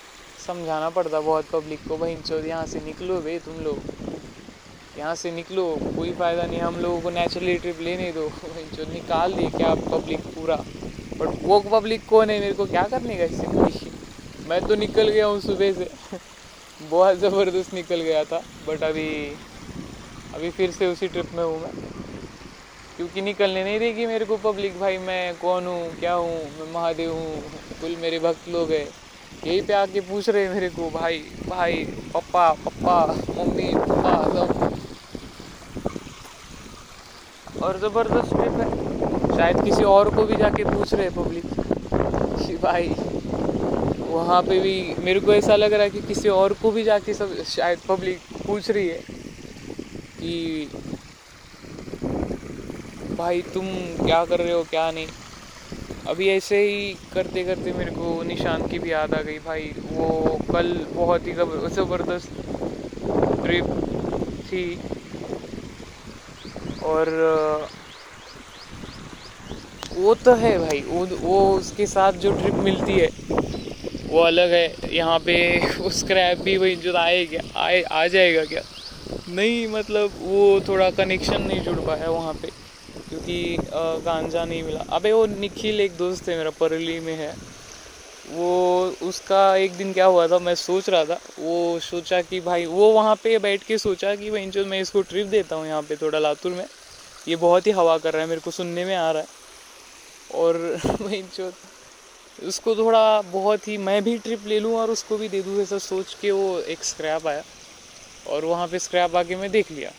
समझाना 0.46 0.89
पड़ता 0.89 1.20
बहुत 1.20 1.46
पब्लिक 1.51 1.88
को। 1.88 1.98
भाई 1.98 2.15
चो 2.27 2.39
यहाँ 2.46 2.65
से 2.67 2.79
निकलो 2.86 3.20
भाई 3.22 3.38
तुम 3.46 3.63
लोग। 3.63 3.97
यहाँ 4.98 5.16
से 5.16 5.32
निकलो, 5.32 5.63
कोई 5.92 6.13
फ़ायदा 6.13 6.46
नहीं, 6.48 6.60
हम 6.62 6.77
लोगों 6.80 7.01
को 7.01 7.10
नेचुरली 7.10 7.58
ट्रिप 7.60 7.80
लेने 7.82 8.12
दो। 8.13 8.30
जो 8.74 8.86
निकाल 8.86 9.36
दिए 9.36 9.50
क्या 9.51 9.74
पब्लिक 9.92 10.24
पूरा। 10.34 10.56
बट 11.20 11.34
वो 11.42 11.60
पब्लिक 11.72 12.06
कौन 12.06 12.30
है 12.30 12.39
मेरे 12.39 12.54
को 12.56 12.66
क्या 12.68 12.88
करने 12.88 13.18
का 13.18 13.24
इससे? 13.25 13.48
कोई 13.50 13.74
मैं 14.46 14.62
तो 14.63 14.75
निकल 14.77 15.10
गया 15.10 15.25
हूँ 15.27 15.39
सुबह 15.42 15.74
से। 15.74 15.89
बहुत 16.82 17.18
ज़बरदस्त 17.18 17.74
निकल 17.74 18.01
गया 18.01 18.24
था 18.25 18.44
बट 18.62 18.84
अभी 18.84 19.08
अभी 20.34 20.50
फिर 20.51 20.72
से 20.72 20.88
उसी 20.88 21.08
ट्रिप 21.10 21.34
में 21.34 21.44
हूँ 21.44 21.60
मैं। 21.62 21.74
क्योंकि 23.00 23.22
निकलने 23.22 23.63
नहीं 23.63 23.80
देगी 23.80 24.06
मेरे 24.06 24.25
को 24.25 24.38
पब्लिक 24.39 24.77
भाई 24.80 24.98
मैं 25.00 25.36
कौन 25.38 25.68
हूँ, 25.68 25.96
क्या 25.96 26.13
हूँ, 26.13 26.51
मैं 26.51 26.66
महादेव 26.66 27.12
हूँ 27.13 27.62
कुल 27.80 27.96
मेरे 27.98 28.20
भक्त 28.20 28.48
लोग 28.48 28.72
हैं। 28.72 28.86
यहीं 29.46 29.62
पे 29.63 29.74
आके 29.74 30.01
पूछ 30.04 30.30
रहे 30.30 30.48
मेरे 30.50 30.70
को, 30.70 30.89
भाई 30.92 31.20
भाई 31.46 31.84
पप्पा 32.13 32.51
पप्पा 32.56 33.06
मम्मी 33.34 33.75
पप्पा 33.80 34.27
सब। 34.30 34.66
और 37.67 37.77
ज़बरदस्त 37.79 38.36
ट्रिप 38.36 38.59
है। 38.62 39.38
शायद 39.38 39.63
किसी 39.63 39.83
और 39.86 40.09
को 40.15 40.24
भी 40.25 40.36
जाके 40.36 40.63
पूछ 40.65 40.93
रहे 40.93 41.09
पब्लिक 41.17 41.43
भाई, 42.62 42.88
वहाँ 44.09 44.41
पे 44.41 44.59
भी 44.59 44.75
मेरे 45.05 45.19
को 45.19 45.33
ऐसा 45.33 45.55
लग 45.55 45.74
रहा 45.74 45.83
है 45.83 45.89
कि 45.89 46.00
किसी 46.07 46.29
और 46.29 46.53
को 46.62 46.71
भी 46.71 46.83
जाके 46.83 47.13
सब 47.13 47.33
शायद 47.45 47.79
पब्लिक 47.89 48.19
पूछ 48.47 48.69
रही 48.71 48.88
है 48.88 48.97
कि 50.19 50.67
भाई, 53.17 53.41
तुम 53.53 53.65
क्या 54.05 54.24
कर 54.25 54.39
रहे 54.39 54.53
हो, 54.53 54.63
क्या 54.63 54.89
नहीं? 54.91 55.07
अभी 56.07 56.27
ऐसे 56.29 56.57
ही 56.63 56.91
करते 57.13 57.43
करते 57.43 57.71
मेरे 57.74 57.91
को 57.91 58.21
निशान 58.24 58.67
की 58.67 58.79
भी 58.79 58.91
याद 58.91 59.13
आ 59.13 59.21
गई 59.21 59.38
भाई। 59.45 59.71
वो 59.91 60.38
कल 60.51 60.74
बहुत 60.95 61.27
ही 61.27 61.33
ज़बरदस्त 61.33 62.29
ट्रिप 63.43 63.65
थी। 64.51 64.63
और 66.88 67.67
वो 69.98 70.13
तो 70.15 70.34
है 70.36 70.58
भाई, 70.60 70.82
वो 70.82 71.06
वो 71.22 71.39
उसके 71.51 71.86
साथ 71.88 72.13
जो 72.24 72.32
ट्रिप 72.34 72.56
मिलती 72.63 72.94
है, 72.94 73.10
वो 74.10 74.20
अलग 74.22 74.51
है। 74.51 74.96
यहाँ 74.96 75.17
पे 75.20 75.36
वो 75.77 75.89
स्क्रैप 75.91 76.41
भी 76.41 76.58
वही 76.58 76.75
जो 76.77 76.94
आए 76.98 77.25
क्या, 77.25 77.41
आए, 77.58 77.82
आ 77.82 78.06
जाएगा 78.08 78.44
क्या? 78.46 78.62
नहीं 79.29 79.67
मतलब 79.70 80.12
वो 80.20 80.60
थोड़ा 80.67 80.89
कनेक्शन 80.94 81.41
नहीं 81.41 81.63
जुड़ 81.63 81.79
पाया 81.79 82.10
वहाँ 82.10 82.34
पे, 82.34 82.48
क्योंकि 83.10 83.58
गांजा 84.06 84.46
नहीं 84.46 84.63
मिला। 84.63 84.84
अबे 84.91 85.12
वो 85.12 85.25
निखिल 85.27 85.79
एक 85.82 85.98
दोस्त 85.98 86.29
है 86.29 86.38
मेरा, 86.38 86.50
परली 86.60 87.00
में 87.00 87.15
है। 87.15 87.34
वो, 88.29 88.96
उसका 89.01 89.56
एक 89.58 89.75
दिन 89.77 89.94
क्या 89.94 90.06
हुआ 90.06 90.27
था, 90.27 90.39
मैं 90.39 90.56
सोच 90.58 90.89
रहा 90.89 91.03
था, 91.06 91.20
वो 91.39 91.79
सोचा 91.82 92.22
कि 92.22 92.39
भाई, 92.41 92.65
वो 92.67 92.91
वहाँ 92.94 93.15
पे 93.24 93.38
बैठ 93.39 93.63
के 93.63 93.77
सोचा 93.79 94.15
कि 94.15 94.29
भाई 94.32 94.46
जो 94.51 94.65
मैं 94.65 94.82
इसको 94.82 95.01
ट्रिप 95.03 95.27
देता 95.27 95.56
हूँ 95.56 95.67
यहाँ 95.67 95.82
पे 95.82 95.96
थोड़ा 95.96 96.20
लातूर 96.20 96.51
में 96.51 96.65
ये 97.27 97.36
बहुत 97.36 97.67
ही 97.67 97.72
हवा 97.72 97.98
कर 97.98 98.13
रहा 98.13 98.22
है, 98.22 98.27
मेरे 98.27 98.41
को 98.41 98.51
सुनने 98.51 98.86
में 98.86 98.96
आ 98.96 99.12
रहा 99.12 99.22
है। 99.22 99.27
और 100.34 100.77
वही 101.01 101.22
जो, 101.22 101.51
उसको 102.48 102.75
थोड़ा 102.75 103.22
बहुत 103.22 103.67
ही, 103.67 103.77
मैं 103.77 104.03
भी 104.03 104.17
ट्रिप 104.17 104.39
ले 104.46 104.60
लूँ 104.60 104.75
और 104.75 104.89
उसको 104.89 105.17
भी 105.17 105.27
दे 105.27 105.41
दूँ 105.41 105.62
ऐसा 105.62 105.77
सोच 105.77 106.15
के 106.22 106.31
वो 106.31 106.60
एक 106.60 106.84
स्क्रैप 106.84 107.27
आया 107.27 107.41
और 108.27 108.43
वहाँ 108.43 108.67
पे 108.67 108.79
स्क्रैप 108.79 109.15
आके 109.15 109.36
मैं 109.36 109.51
देख 109.51 109.72
लिया। 109.72 109.91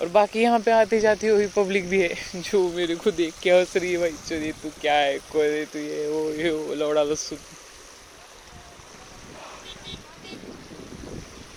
और 0.00 0.08
बाकी 0.08 0.40
यहाँ 0.40 0.58
पे 0.58 0.70
आती 0.70 1.00
जाती 1.00 1.26
हुई 1.26 1.46
पब्लिक 1.46 1.88
भी 1.88 2.02
है, 2.02 2.08
जो 2.34 2.68
मेरे 2.68 2.94
को 2.94 3.10
देख 3.10 3.32
के 3.42 3.50
हंस 3.50 3.76
रही 3.76 3.92
है, 3.92 3.98
भाई 3.98 4.12
चलिए 4.28 4.52
तू 4.52 4.68
क्या 4.80 4.94
है 4.94 5.18
कोई 5.18 5.64
तू 5.64 5.78
ये, 5.78 6.08
वो 6.08 6.30
ये, 6.30 6.50
वो, 6.50 6.74
लौड़ा 6.74 7.02
लस्सू। 7.02 7.36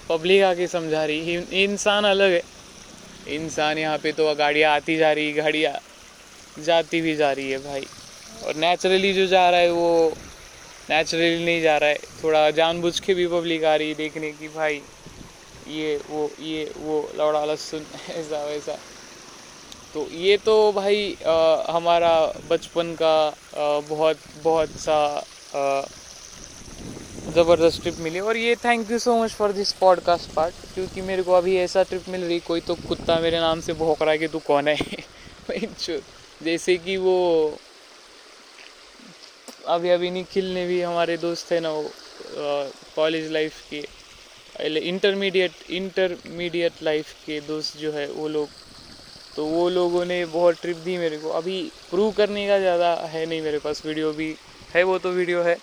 पब्लिक 0.09 0.43
आके 0.43 0.67
समझा 0.67 1.05
रही 1.05 1.37
इंसान 1.63 2.05
अलग 2.05 2.29
है। 2.29 2.54
इंसान 3.27 3.77
यहाँ 3.77 3.97
पे 3.97 4.11
तो 4.11 4.33
गाड़ियाँ 4.35 4.73
आती 4.75 4.97
जा 4.97 5.11
रही 5.13 5.31
गाड़ियाँ 5.31 5.73
जाती 6.65 7.01
भी 7.01 7.15
जा 7.15 7.31
रही 7.31 7.51
है 7.51 7.57
भाई। 7.57 7.85
और 8.43 8.55
नेचुरली 8.55 9.13
जो 9.13 9.25
जा 9.25 9.49
रहा 9.51 9.59
है 9.59 9.71
वो 9.71 10.13
नेचुरली 10.89 11.45
नहीं 11.45 11.61
जा 11.61 11.77
रहा 11.77 11.89
है। 11.89 11.97
थोड़ा 12.23 12.49
जानबूझ 12.51 12.99
के 12.99 13.13
भी 13.13 13.27
पब्लिक 13.27 13.63
आ 13.63 13.75
रही 13.75 13.87
है 13.87 13.93
देखने 13.93 14.31
की 14.31 14.47
भाई। 14.47 14.81
ये 15.67 15.95
वो 16.09 16.29
ये 16.39 16.71
वो 16.77 17.01
लौड़ा 17.17 17.45
लहसुन 17.45 17.85
ऐसा 18.09 18.43
वैसा। 18.45 18.75
तो 19.93 20.07
ये 20.11 20.37
तो 20.37 20.71
भाई 20.71 21.15
आ, 21.25 21.63
हमारा 21.69 22.15
बचपन 22.49 22.93
का 22.93 23.15
आ, 23.27 23.79
बहुत 23.79 24.15
बहुत 24.43 24.69
सा 24.79 25.23
ज़बरदस्त 27.35 27.81
ट्रिप 27.81 27.95
मिली। 27.99 28.19
और 28.21 28.37
ये 28.37 28.55
thank 28.55 28.91
you 28.91 28.97
so 28.99 29.15
much 29.17 29.31
for 29.31 29.51
this 29.51 29.71
podcast 29.75 30.29
part 30.33 30.53
क्योंकि 30.73 31.01
मेरे 31.01 31.23
को 31.23 31.33
अभी 31.33 31.55
ऐसा 31.57 31.83
ट्रिप 31.83 32.09
मिल 32.09 32.23
रही, 32.23 32.39
कोई 32.39 32.61
तो 32.61 32.75
कुत्ता 32.87 33.19
मेरे 33.19 33.39
नाम 33.39 33.61
से 33.61 33.73
भोंक 33.75 34.01
रहा 34.01 34.11
है 34.11 34.17
कि 34.17 34.27
तू 34.27 34.39
कौन 34.39 34.67
है? 34.67 34.77
जैसे 36.43 36.75
कि 36.77 36.95
वो 36.97 37.17
अभी 39.67 39.89
अभी 39.89 40.09
निखिल 40.11 40.53
ने 40.53 40.65
भी 40.67 40.81
हमारे 40.81 41.17
दोस्त 41.17 41.51
थे 41.51 41.59
ना, 41.59 41.69
वो 41.69 41.91
कॉलेज 42.95 43.31
लाइफ 43.31 43.61
के 43.69 43.83
इंटरमीडिएट 44.89 45.51
इंटरमीडिएट 45.71 46.83
लाइफ 46.83 47.13
के 47.25 47.39
दोस्त 47.47 47.77
जो 47.77 47.91
है, 47.91 48.07
वो 48.07 48.27
लोग। 48.29 48.49
तो 49.35 49.45
वो 49.45 49.69
लोगों 49.69 50.05
ने 50.05 50.23
बहुत 50.25 50.61
ट्रिप 50.61 50.77
दी 50.85 50.97
मेरे 50.97 51.17
को। 51.17 51.29
अभी 51.35 51.61
प्रूव 51.89 52.11
करने 52.17 52.47
का 52.47 52.59
ज़्यादा 52.59 52.93
है 53.05 53.25
नहीं 53.25 53.41
मेरे 53.41 53.57
पास 53.59 53.85
वीडियो 53.85 54.11
भी 54.13 54.35
है, 54.73 54.83
वो 54.83 54.97
तो 54.97 55.09
वीडियो 55.11 55.41
है। 55.43 55.55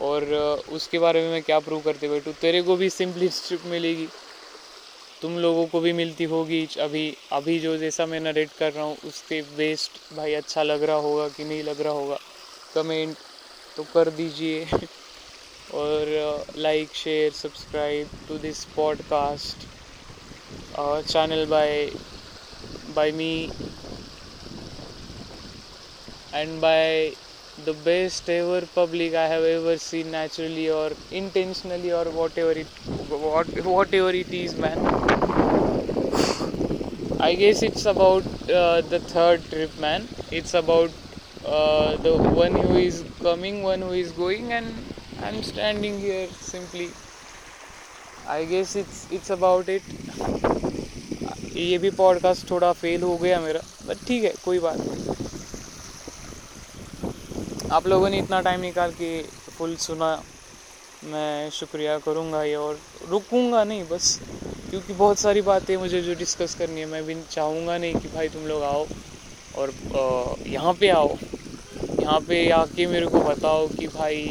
और 0.00 0.22
उसके 0.68 0.98
बारे 0.98 1.20
में 1.20 1.30
मैं 1.30 1.42
क्या 1.42 1.58
प्रूव 1.58 1.80
करते 1.80 2.08
बैठू? 2.08 2.32
तेरे 2.32 2.60
को 2.62 2.76
भी 2.76 2.90
सिंपली 2.90 3.28
स्ट्रिप 3.28 3.60
मिलेगी। 3.64 4.06
तुम 5.22 5.38
लोगों 5.38 5.66
को 5.66 5.80
भी 5.80 5.92
मिलती 5.92 6.24
होगी। 6.24 6.66
अभी 6.80 7.14
अभी 7.32 7.58
जो 7.58 7.76
जैसा 7.76 8.06
मैं 8.06 8.20
नरेट 8.20 8.48
कर 8.58 8.72
रहा 8.72 8.84
हूँ, 8.84 8.96
उसके 9.04 9.40
बेस्ट 9.42 9.90
भाई 10.16 10.34
अच्छा 10.34 10.62
लग 10.62 10.82
रहा 10.82 10.96
होगा 10.96 11.28
कि 11.28 11.44
नहीं 11.44 11.64
लग 11.64 11.80
रहा 11.80 11.92
होगा? 11.92 12.16
कमेंट 12.74 13.14
तो 13.76 13.82
कर 13.82 14.08
दीजिए। 14.08 14.64
और 15.74 16.36
like 16.56 16.88
share 16.94 17.32
subscribe 17.32 18.06
to 18.28 18.38
this 18.38 18.64
podcast 18.64 19.56
channel 21.08 21.44
bye 21.44 21.86
bye 22.94 23.10
me 23.10 23.48
and 26.34 26.60
bye 26.60 27.10
the 27.64 27.72
best 27.72 28.28
ever 28.30 28.60
public 28.74 29.14
I 29.14 29.26
have 29.26 29.42
ever 29.42 29.76
seen 29.78 30.10
naturally 30.10 30.70
or 30.70 30.90
intentionally 31.10 31.92
or 31.92 32.04
whatever 32.04 32.52
it 32.52 32.66
what 33.10 33.48
whatever 33.64 34.10
it 34.10 34.32
is 34.32 34.56
man 34.56 34.78
I 37.20 37.34
guess 37.34 37.62
it's 37.62 37.86
about 37.86 38.24
uh, 38.50 38.80
the 38.82 39.00
third 39.00 39.44
trip 39.50 39.78
man 39.80 40.06
it's 40.30 40.54
about 40.54 40.90
uh, 41.44 41.96
the 41.96 42.16
one 42.16 42.54
who 42.54 42.76
is 42.76 43.04
coming 43.20 43.62
one 43.62 43.82
who 43.82 43.92
is 43.92 44.12
going 44.12 44.52
and 44.52 44.72
I'm 45.22 45.42
standing 45.42 45.98
here 45.98 46.28
simply 46.40 46.90
I 48.26 48.44
guess 48.44 48.76
it's 48.76 49.06
it's 49.10 49.30
about 49.30 49.68
it 49.68 49.82
ये 51.58 51.78
भी 51.82 51.90
podcast 51.90 52.48
थोड़ा 52.50 52.72
fail 52.80 53.02
हो 53.02 53.16
गया 53.22 53.40
मेरा 53.40 53.60
but 53.86 54.06
ठीक 54.08 54.24
है 54.24 54.32
कोई 54.44 54.58
बात 54.66 54.76
नहीं 54.78 55.17
आप 57.72 57.86
लोगों 57.86 58.08
ने 58.10 58.18
इतना 58.18 58.40
टाइम 58.40 58.60
निकाल 58.60 58.90
के 58.90 59.10
फुल 59.56 59.74
सुना। 59.76 60.10
मैं 61.04 61.50
शुक्रिया 61.50 61.98
करूँगा 61.98 62.42
ये 62.44 62.54
और 62.54 62.78
रुकूँगा 63.08 63.64
नहीं 63.64 63.82
बस 63.88 64.18
क्योंकि 64.70 64.92
बहुत 64.92 65.18
सारी 65.18 65.40
बातें 65.40 65.76
मुझे 65.76 66.00
जो 66.02 66.14
डिस्कस 66.14 66.54
करनी 66.54 66.80
है 66.80 66.86
मैं 66.86 67.02
भी 67.04 67.14
चाहूँगा 67.30 67.76
नहीं 67.78 67.94
कि 67.94 68.08
भाई 68.08 68.28
तुम 68.28 68.46
लोग 68.46 68.62
आओ 68.62 68.84
और 69.56 69.72
यहाँ 70.46 70.72
पे 70.72 70.88
आओ। 70.90 71.08
यहाँ 72.00 72.18
पे 72.20 72.48
आके 72.50 72.86
मेरे 72.86 73.06
को 73.06 73.20
बताओ 73.20 73.66
कि 73.68 73.86
भाई 73.86 74.24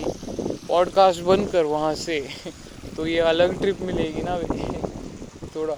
पॉडकास्ट 0.67 1.21
बंद 1.21 1.49
कर 1.51 1.63
वहाँ 1.65 1.93
से। 1.95 2.19
तो 2.97 3.05
ये 3.07 3.19
अलग 3.19 3.59
ट्रिप 3.61 3.81
मिलेगी 3.81 4.21
ना 4.21 4.37
थोड़ा। 5.55 5.75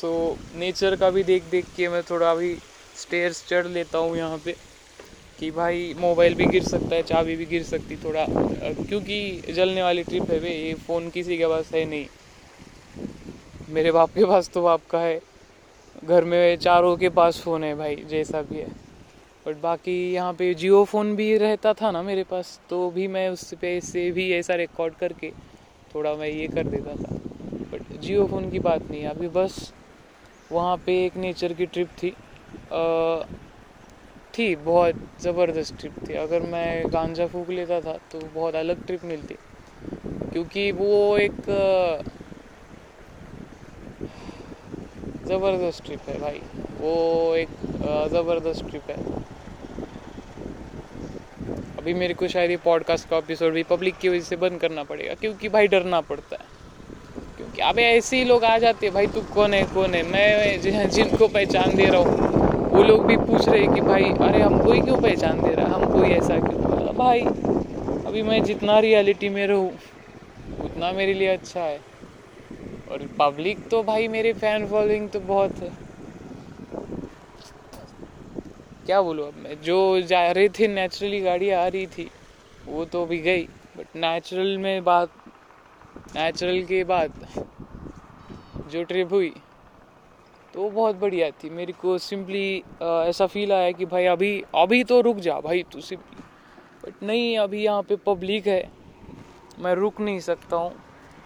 सो 0.00 0.36
so, 0.36 0.58
नेचर 0.58 0.96
का 0.96 1.10
भी 1.10 1.22
देख 1.22 1.44
देख 1.50 1.64
के 1.76 1.88
मैं 1.88 2.02
थोड़ा 2.02 2.30
अभी 2.30 2.54
स्टेयर्स 3.02 3.42
चढ़ 3.48 3.66
लेता 3.68 3.98
हूँ 3.98 4.16
यहाँ 4.16 4.38
पे। 4.44 4.54
कि 5.42 5.50
भाई 5.50 5.94
मोबाइल 5.98 6.34
भी 6.34 6.46
गिर 6.46 6.62
सकता 6.62 6.94
है 6.94 7.02
चाबी 7.02 7.34
भी 7.36 7.44
गिर 7.44 7.62
सकती 7.64 7.96
थोड़ा 7.96 8.24
क्योंकि 8.28 9.52
जलने 9.54 9.82
वाली 9.82 10.02
ट्रिप 10.02 10.30
है 10.30 10.38
भाई 10.40 10.50
ये 10.50 10.74
फ़ोन 10.86 11.08
किसी 11.10 11.36
के 11.38 11.46
पास 11.46 11.72
है 11.74 11.84
नहीं। 11.84 12.04
मेरे 13.74 13.92
बाप 13.92 14.10
के 14.14 14.24
पास 14.24 14.50
तो 14.54 14.62
बाप 14.62 14.80
का 14.90 15.00
है। 15.00 15.18
घर 16.04 16.24
में 16.24 16.56
चारों 16.58 16.96
के 16.96 17.08
पास 17.08 17.40
फ़ोन 17.40 17.64
है 17.64 17.74
भाई 17.74 17.96
जैसा 18.10 18.42
भी 18.42 18.60
है। 18.60 18.68
बट 19.46 19.60
बाकी 19.62 19.96
यहाँ 20.12 20.32
पे 20.32 20.52
जियो 20.54 20.84
फ़ोन 20.84 21.14
भी 21.16 21.36
रहता 21.38 21.72
था 21.72 21.90
ना 21.90 22.02
मेरे 22.02 22.22
पास 22.30 22.58
तो 22.70 22.88
भी 22.90 23.06
मैं 23.08 23.28
उस 23.28 23.52
पे 23.62 23.80
से 23.82 24.10
भी 24.12 24.30
ऐसा 24.32 24.54
रिकॉर्ड 24.56 24.94
करके 24.94 25.30
थोड़ा 25.94 26.14
मैं 26.14 26.28
ये 26.28 26.46
कर 26.46 26.68
देता 26.68 26.94
था। 26.94 27.18
बट 27.72 28.00
जियो 28.00 28.26
फ़ोन 28.26 28.50
की 28.50 28.58
बात 28.60 28.90
नहीं 28.90 29.04
अभी 29.08 29.28
बस 29.34 29.72
वहाँ 30.52 30.76
पे 30.86 31.04
एक 31.04 31.16
नेचर 31.16 31.52
की 31.52 31.66
ट्रिप 31.66 31.88
थी। 32.02 32.14
आ, 32.72 33.22
थी, 34.34 34.54
बहुत 34.56 34.94
ज़बरदस्त 35.22 35.78
ट्रिप 35.80 35.94
थी। 36.08 36.14
अगर 36.16 36.40
मैं 36.48 36.84
गांजा 36.92 37.26
फूक 37.26 37.50
लेता 37.50 37.80
था 37.80 37.96
तो 38.12 38.18
बहुत 38.34 38.54
अलग 38.54 38.86
ट्रिप 38.86 39.04
मिलती। 39.04 39.34
क्योंकि 40.32 40.70
वो 40.72 41.16
एक, 41.18 41.40
ज़बरदस्त 45.26 45.84
ट्रिप 45.84 46.08
है 46.08 46.18
भाई। 46.18 46.40
वो 46.80 46.94
एक, 47.36 47.48
ज़बरदस्त 48.12 48.68
ट्रिप 48.70 48.90
है। 48.90 48.96
अभी 51.78 51.92
मेरे 51.94 52.14
को 52.14 52.26
शायद 52.28 52.50
ये 52.50 52.56
पॉडकास्ट 52.64 53.08
का 53.08 53.16
एपिसोड 53.16 53.52
भी 53.52 53.62
पब्लिक 53.70 53.94
की 54.00 54.08
वजह 54.08 54.20
से 54.22 54.36
बंद 54.38 54.60
करना 54.60 54.82
पड़ेगा, 54.84 55.14
क्योंकि 55.14 55.48
भाई 55.48 55.66
डरना 55.68 56.00
पड़ता 56.02 56.36
है। 56.36 56.50
क्योंकि 57.36 57.62
अबे 57.62 57.82
ऐसे 57.86 58.16
ही 58.16 58.24
लोग 58.24 58.44
आ 58.44 58.56
जाते 58.58 58.86
हैं, 58.86 58.94
भाई 58.94 59.06
तू 59.06 59.20
कौन 59.34 59.54
है 59.54 59.64
कौन 59.74 59.94
है? 59.94 60.02
मैं 60.04 60.88
जिनको 60.90 61.26
पहचान 61.28 61.76
दे 61.76 61.86
रहा 61.86 62.00
हूँ। 62.00 62.31
वो 62.72 62.82
लोग 62.82 63.06
भी 63.06 63.16
पूछ 63.16 63.48
रहे 63.48 63.66
कि 63.74 63.80
भाई, 63.80 64.04
अरे 64.04 64.42
हमको 64.42 64.72
ही 64.72 64.80
क्यों 64.80 65.00
पहचान 65.02 65.42
दे 65.42 65.54
रहा? 65.54 65.74
हम 65.74 65.84
कोई 65.92 66.08
ऐसा 66.08 66.38
क्यों? 66.38 66.94
भाई, 66.96 67.20
अभी 68.06 68.22
मैं 68.22 68.42
जितना 68.44 68.80
रियलिटी 68.80 69.28
में 69.28 69.46
रहूँ, 69.46 69.70
उतना 70.64 70.92
मेरे 70.92 71.18
लिए 71.18 71.28
अच्छा 71.28 71.60
है. 71.60 71.78
और 72.90 72.98
पब्लिक 73.18 73.58
तो 73.70 73.82
भाई 73.82 74.08
मेरे 74.08 74.32
फ़ैन 74.32 74.66
फॉलोइंग 74.66 75.08
तो 75.08 75.20
बहुत 75.20 75.50
है। 75.58 75.68
क्या 78.86 79.00
बोलो 79.02 79.22
अब 79.22 79.34
मैं? 79.34 79.54
जो 79.62 80.00
जा 80.00 80.32
रहे 80.32 80.48
थे 80.48 80.66
नेचुरली 80.66 81.20
गाड़ी 81.20 81.50
आ 81.50 81.66
रही 81.66 81.86
थी, 81.86 82.08
वो 82.66 82.84
तो 82.84 83.04
भी 83.04 83.18
गई। 83.18 83.42
बट 83.76 83.96
नेचुरल 83.96 84.56
में 84.56 84.84
बात 84.84 85.06
नेचुरल 86.16 86.62
के 86.62 86.84
बाद 86.84 87.10
जो 88.72 88.82
ट्रिप 88.82 89.12
हुई 89.12 89.30
तो 90.54 90.62
वो 90.62 90.68
बहुत 90.70 90.96
बढ़िया 90.96 91.28
थी। 91.32 91.50
मेरे 91.50 91.72
को 91.72 91.96
सिंपली 91.98 92.62
ऐसा 92.82 93.26
फील 93.26 93.52
आया 93.52 93.70
कि 93.72 93.84
भाई 93.86 94.06
अभी 94.06 94.42
अभी 94.54 94.82
तो 94.84 95.00
रुक 95.02 95.16
जा 95.18 95.38
भाई 95.40 95.62
तू 95.72 95.80
सिंपली 95.80 96.22
बट 96.84 97.02
नहीं, 97.02 97.38
अभी 97.38 97.62
यहाँ 97.64 97.82
पे 97.82 97.96
पब्लिक 98.06 98.46
है। 98.46 98.62
मैं 99.58 99.74
रुक 99.74 100.00
नहीं 100.00 100.18
सकता 100.20 100.56
हूँ। 100.56 100.70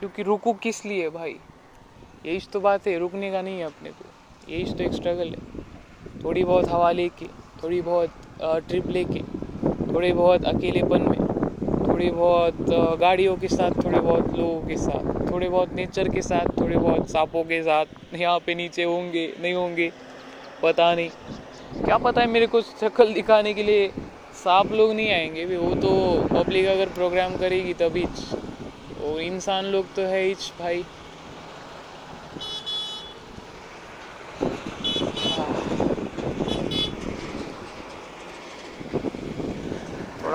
क्योंकि 0.00 0.22
रुकू 0.22 0.52
किस 0.62 0.84
लिए 0.86 1.08
भाई? 1.10 1.34
यही 2.26 2.38
तो 2.52 2.60
बात 2.60 2.86
है, 2.86 2.98
रुकने 2.98 3.30
का 3.30 3.42
नहीं 3.42 3.58
है 3.58 3.64
अपने 3.64 3.90
को। 3.90 4.04
यही 4.48 4.72
तो 4.72 4.84
एक 4.84 4.92
स्ट्रगल 4.92 5.28
है। 5.28 6.22
थोड़ी 6.24 6.44
बहुत 6.44 6.68
हवा 6.68 6.90
लेके, 6.92 7.26
थोड़ी 7.62 7.80
बहुत 7.82 8.10
ट्रिप 8.68 8.86
लेके, 8.88 9.20
थोड़े 9.86 10.12
बहुत 10.12 10.44
अकेलेपन 10.46 11.02
में। 11.02 11.35
थोड़ी 11.96 12.08
बहुत 12.10 12.52
गाड़ियों 13.00 13.34
के 13.36 13.48
साथ, 13.48 13.70
थोड़े 13.84 13.98
बहुत 13.98 14.36
लोगों 14.36 14.60
के 14.60 14.76
साथ, 14.76 15.30
थोड़े 15.30 15.48
बहुत 15.48 15.68
नेचर 15.74 16.08
के 16.08 16.22
साथ, 16.22 16.60
थोड़े 16.60 16.76
बहुत 16.76 17.08
सांपों 17.08 17.42
के 17.42 17.62
साथ, 17.62 17.84
यहाँ 18.14 18.38
पे 18.38 18.54
नीचे 18.54 18.84
होंगे, 18.84 19.26
नहीं 19.40 19.54
होंगे, 19.54 19.88
पता 20.62 20.94
नहीं। 20.94 21.08
क्या 21.84 21.96
पता 21.96 22.20
है 22.20 22.26
मेरे 22.26 22.46
को 22.46 22.60
शक्ल 22.60 23.12
दिखाने 23.12 23.52
के 23.52 23.62
लिए 23.62 23.88
सांप 24.44 24.72
लोग 24.72 24.92
नहीं 24.92 25.10
आएँगे 25.10 25.44
भी, 25.44 25.56
वो 25.56 25.72
तो 25.74 25.90
पब्लिक 26.34 26.66
अगर 26.66 26.88
प्रोग्राम 26.96 27.36
करेगी 27.36 27.72
तभी। 27.72 28.04
वो 29.00 29.18
इंसान 29.20 29.64
लोग 29.64 29.84
तो 29.96 30.02
है 30.02 30.22
ही, 30.24 30.34
भाई। 30.58 30.82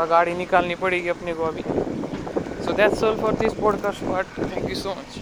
थोड़ा 0.01 0.09
गाड़ी 0.09 0.33
निकालनी 0.33 0.75
पड़ेगी 0.75 1.09
अपने 1.09 1.33
को 1.33 1.43
अभी। 1.45 1.63
So 2.65 2.73
that's 2.73 3.03
all 3.03 3.21
for 3.21 3.33
this 3.39 3.53
podcast 3.53 4.03
part 4.03 4.27
thank 4.51 4.69
you 4.69 4.75
so 4.75 4.91
much 4.91 5.21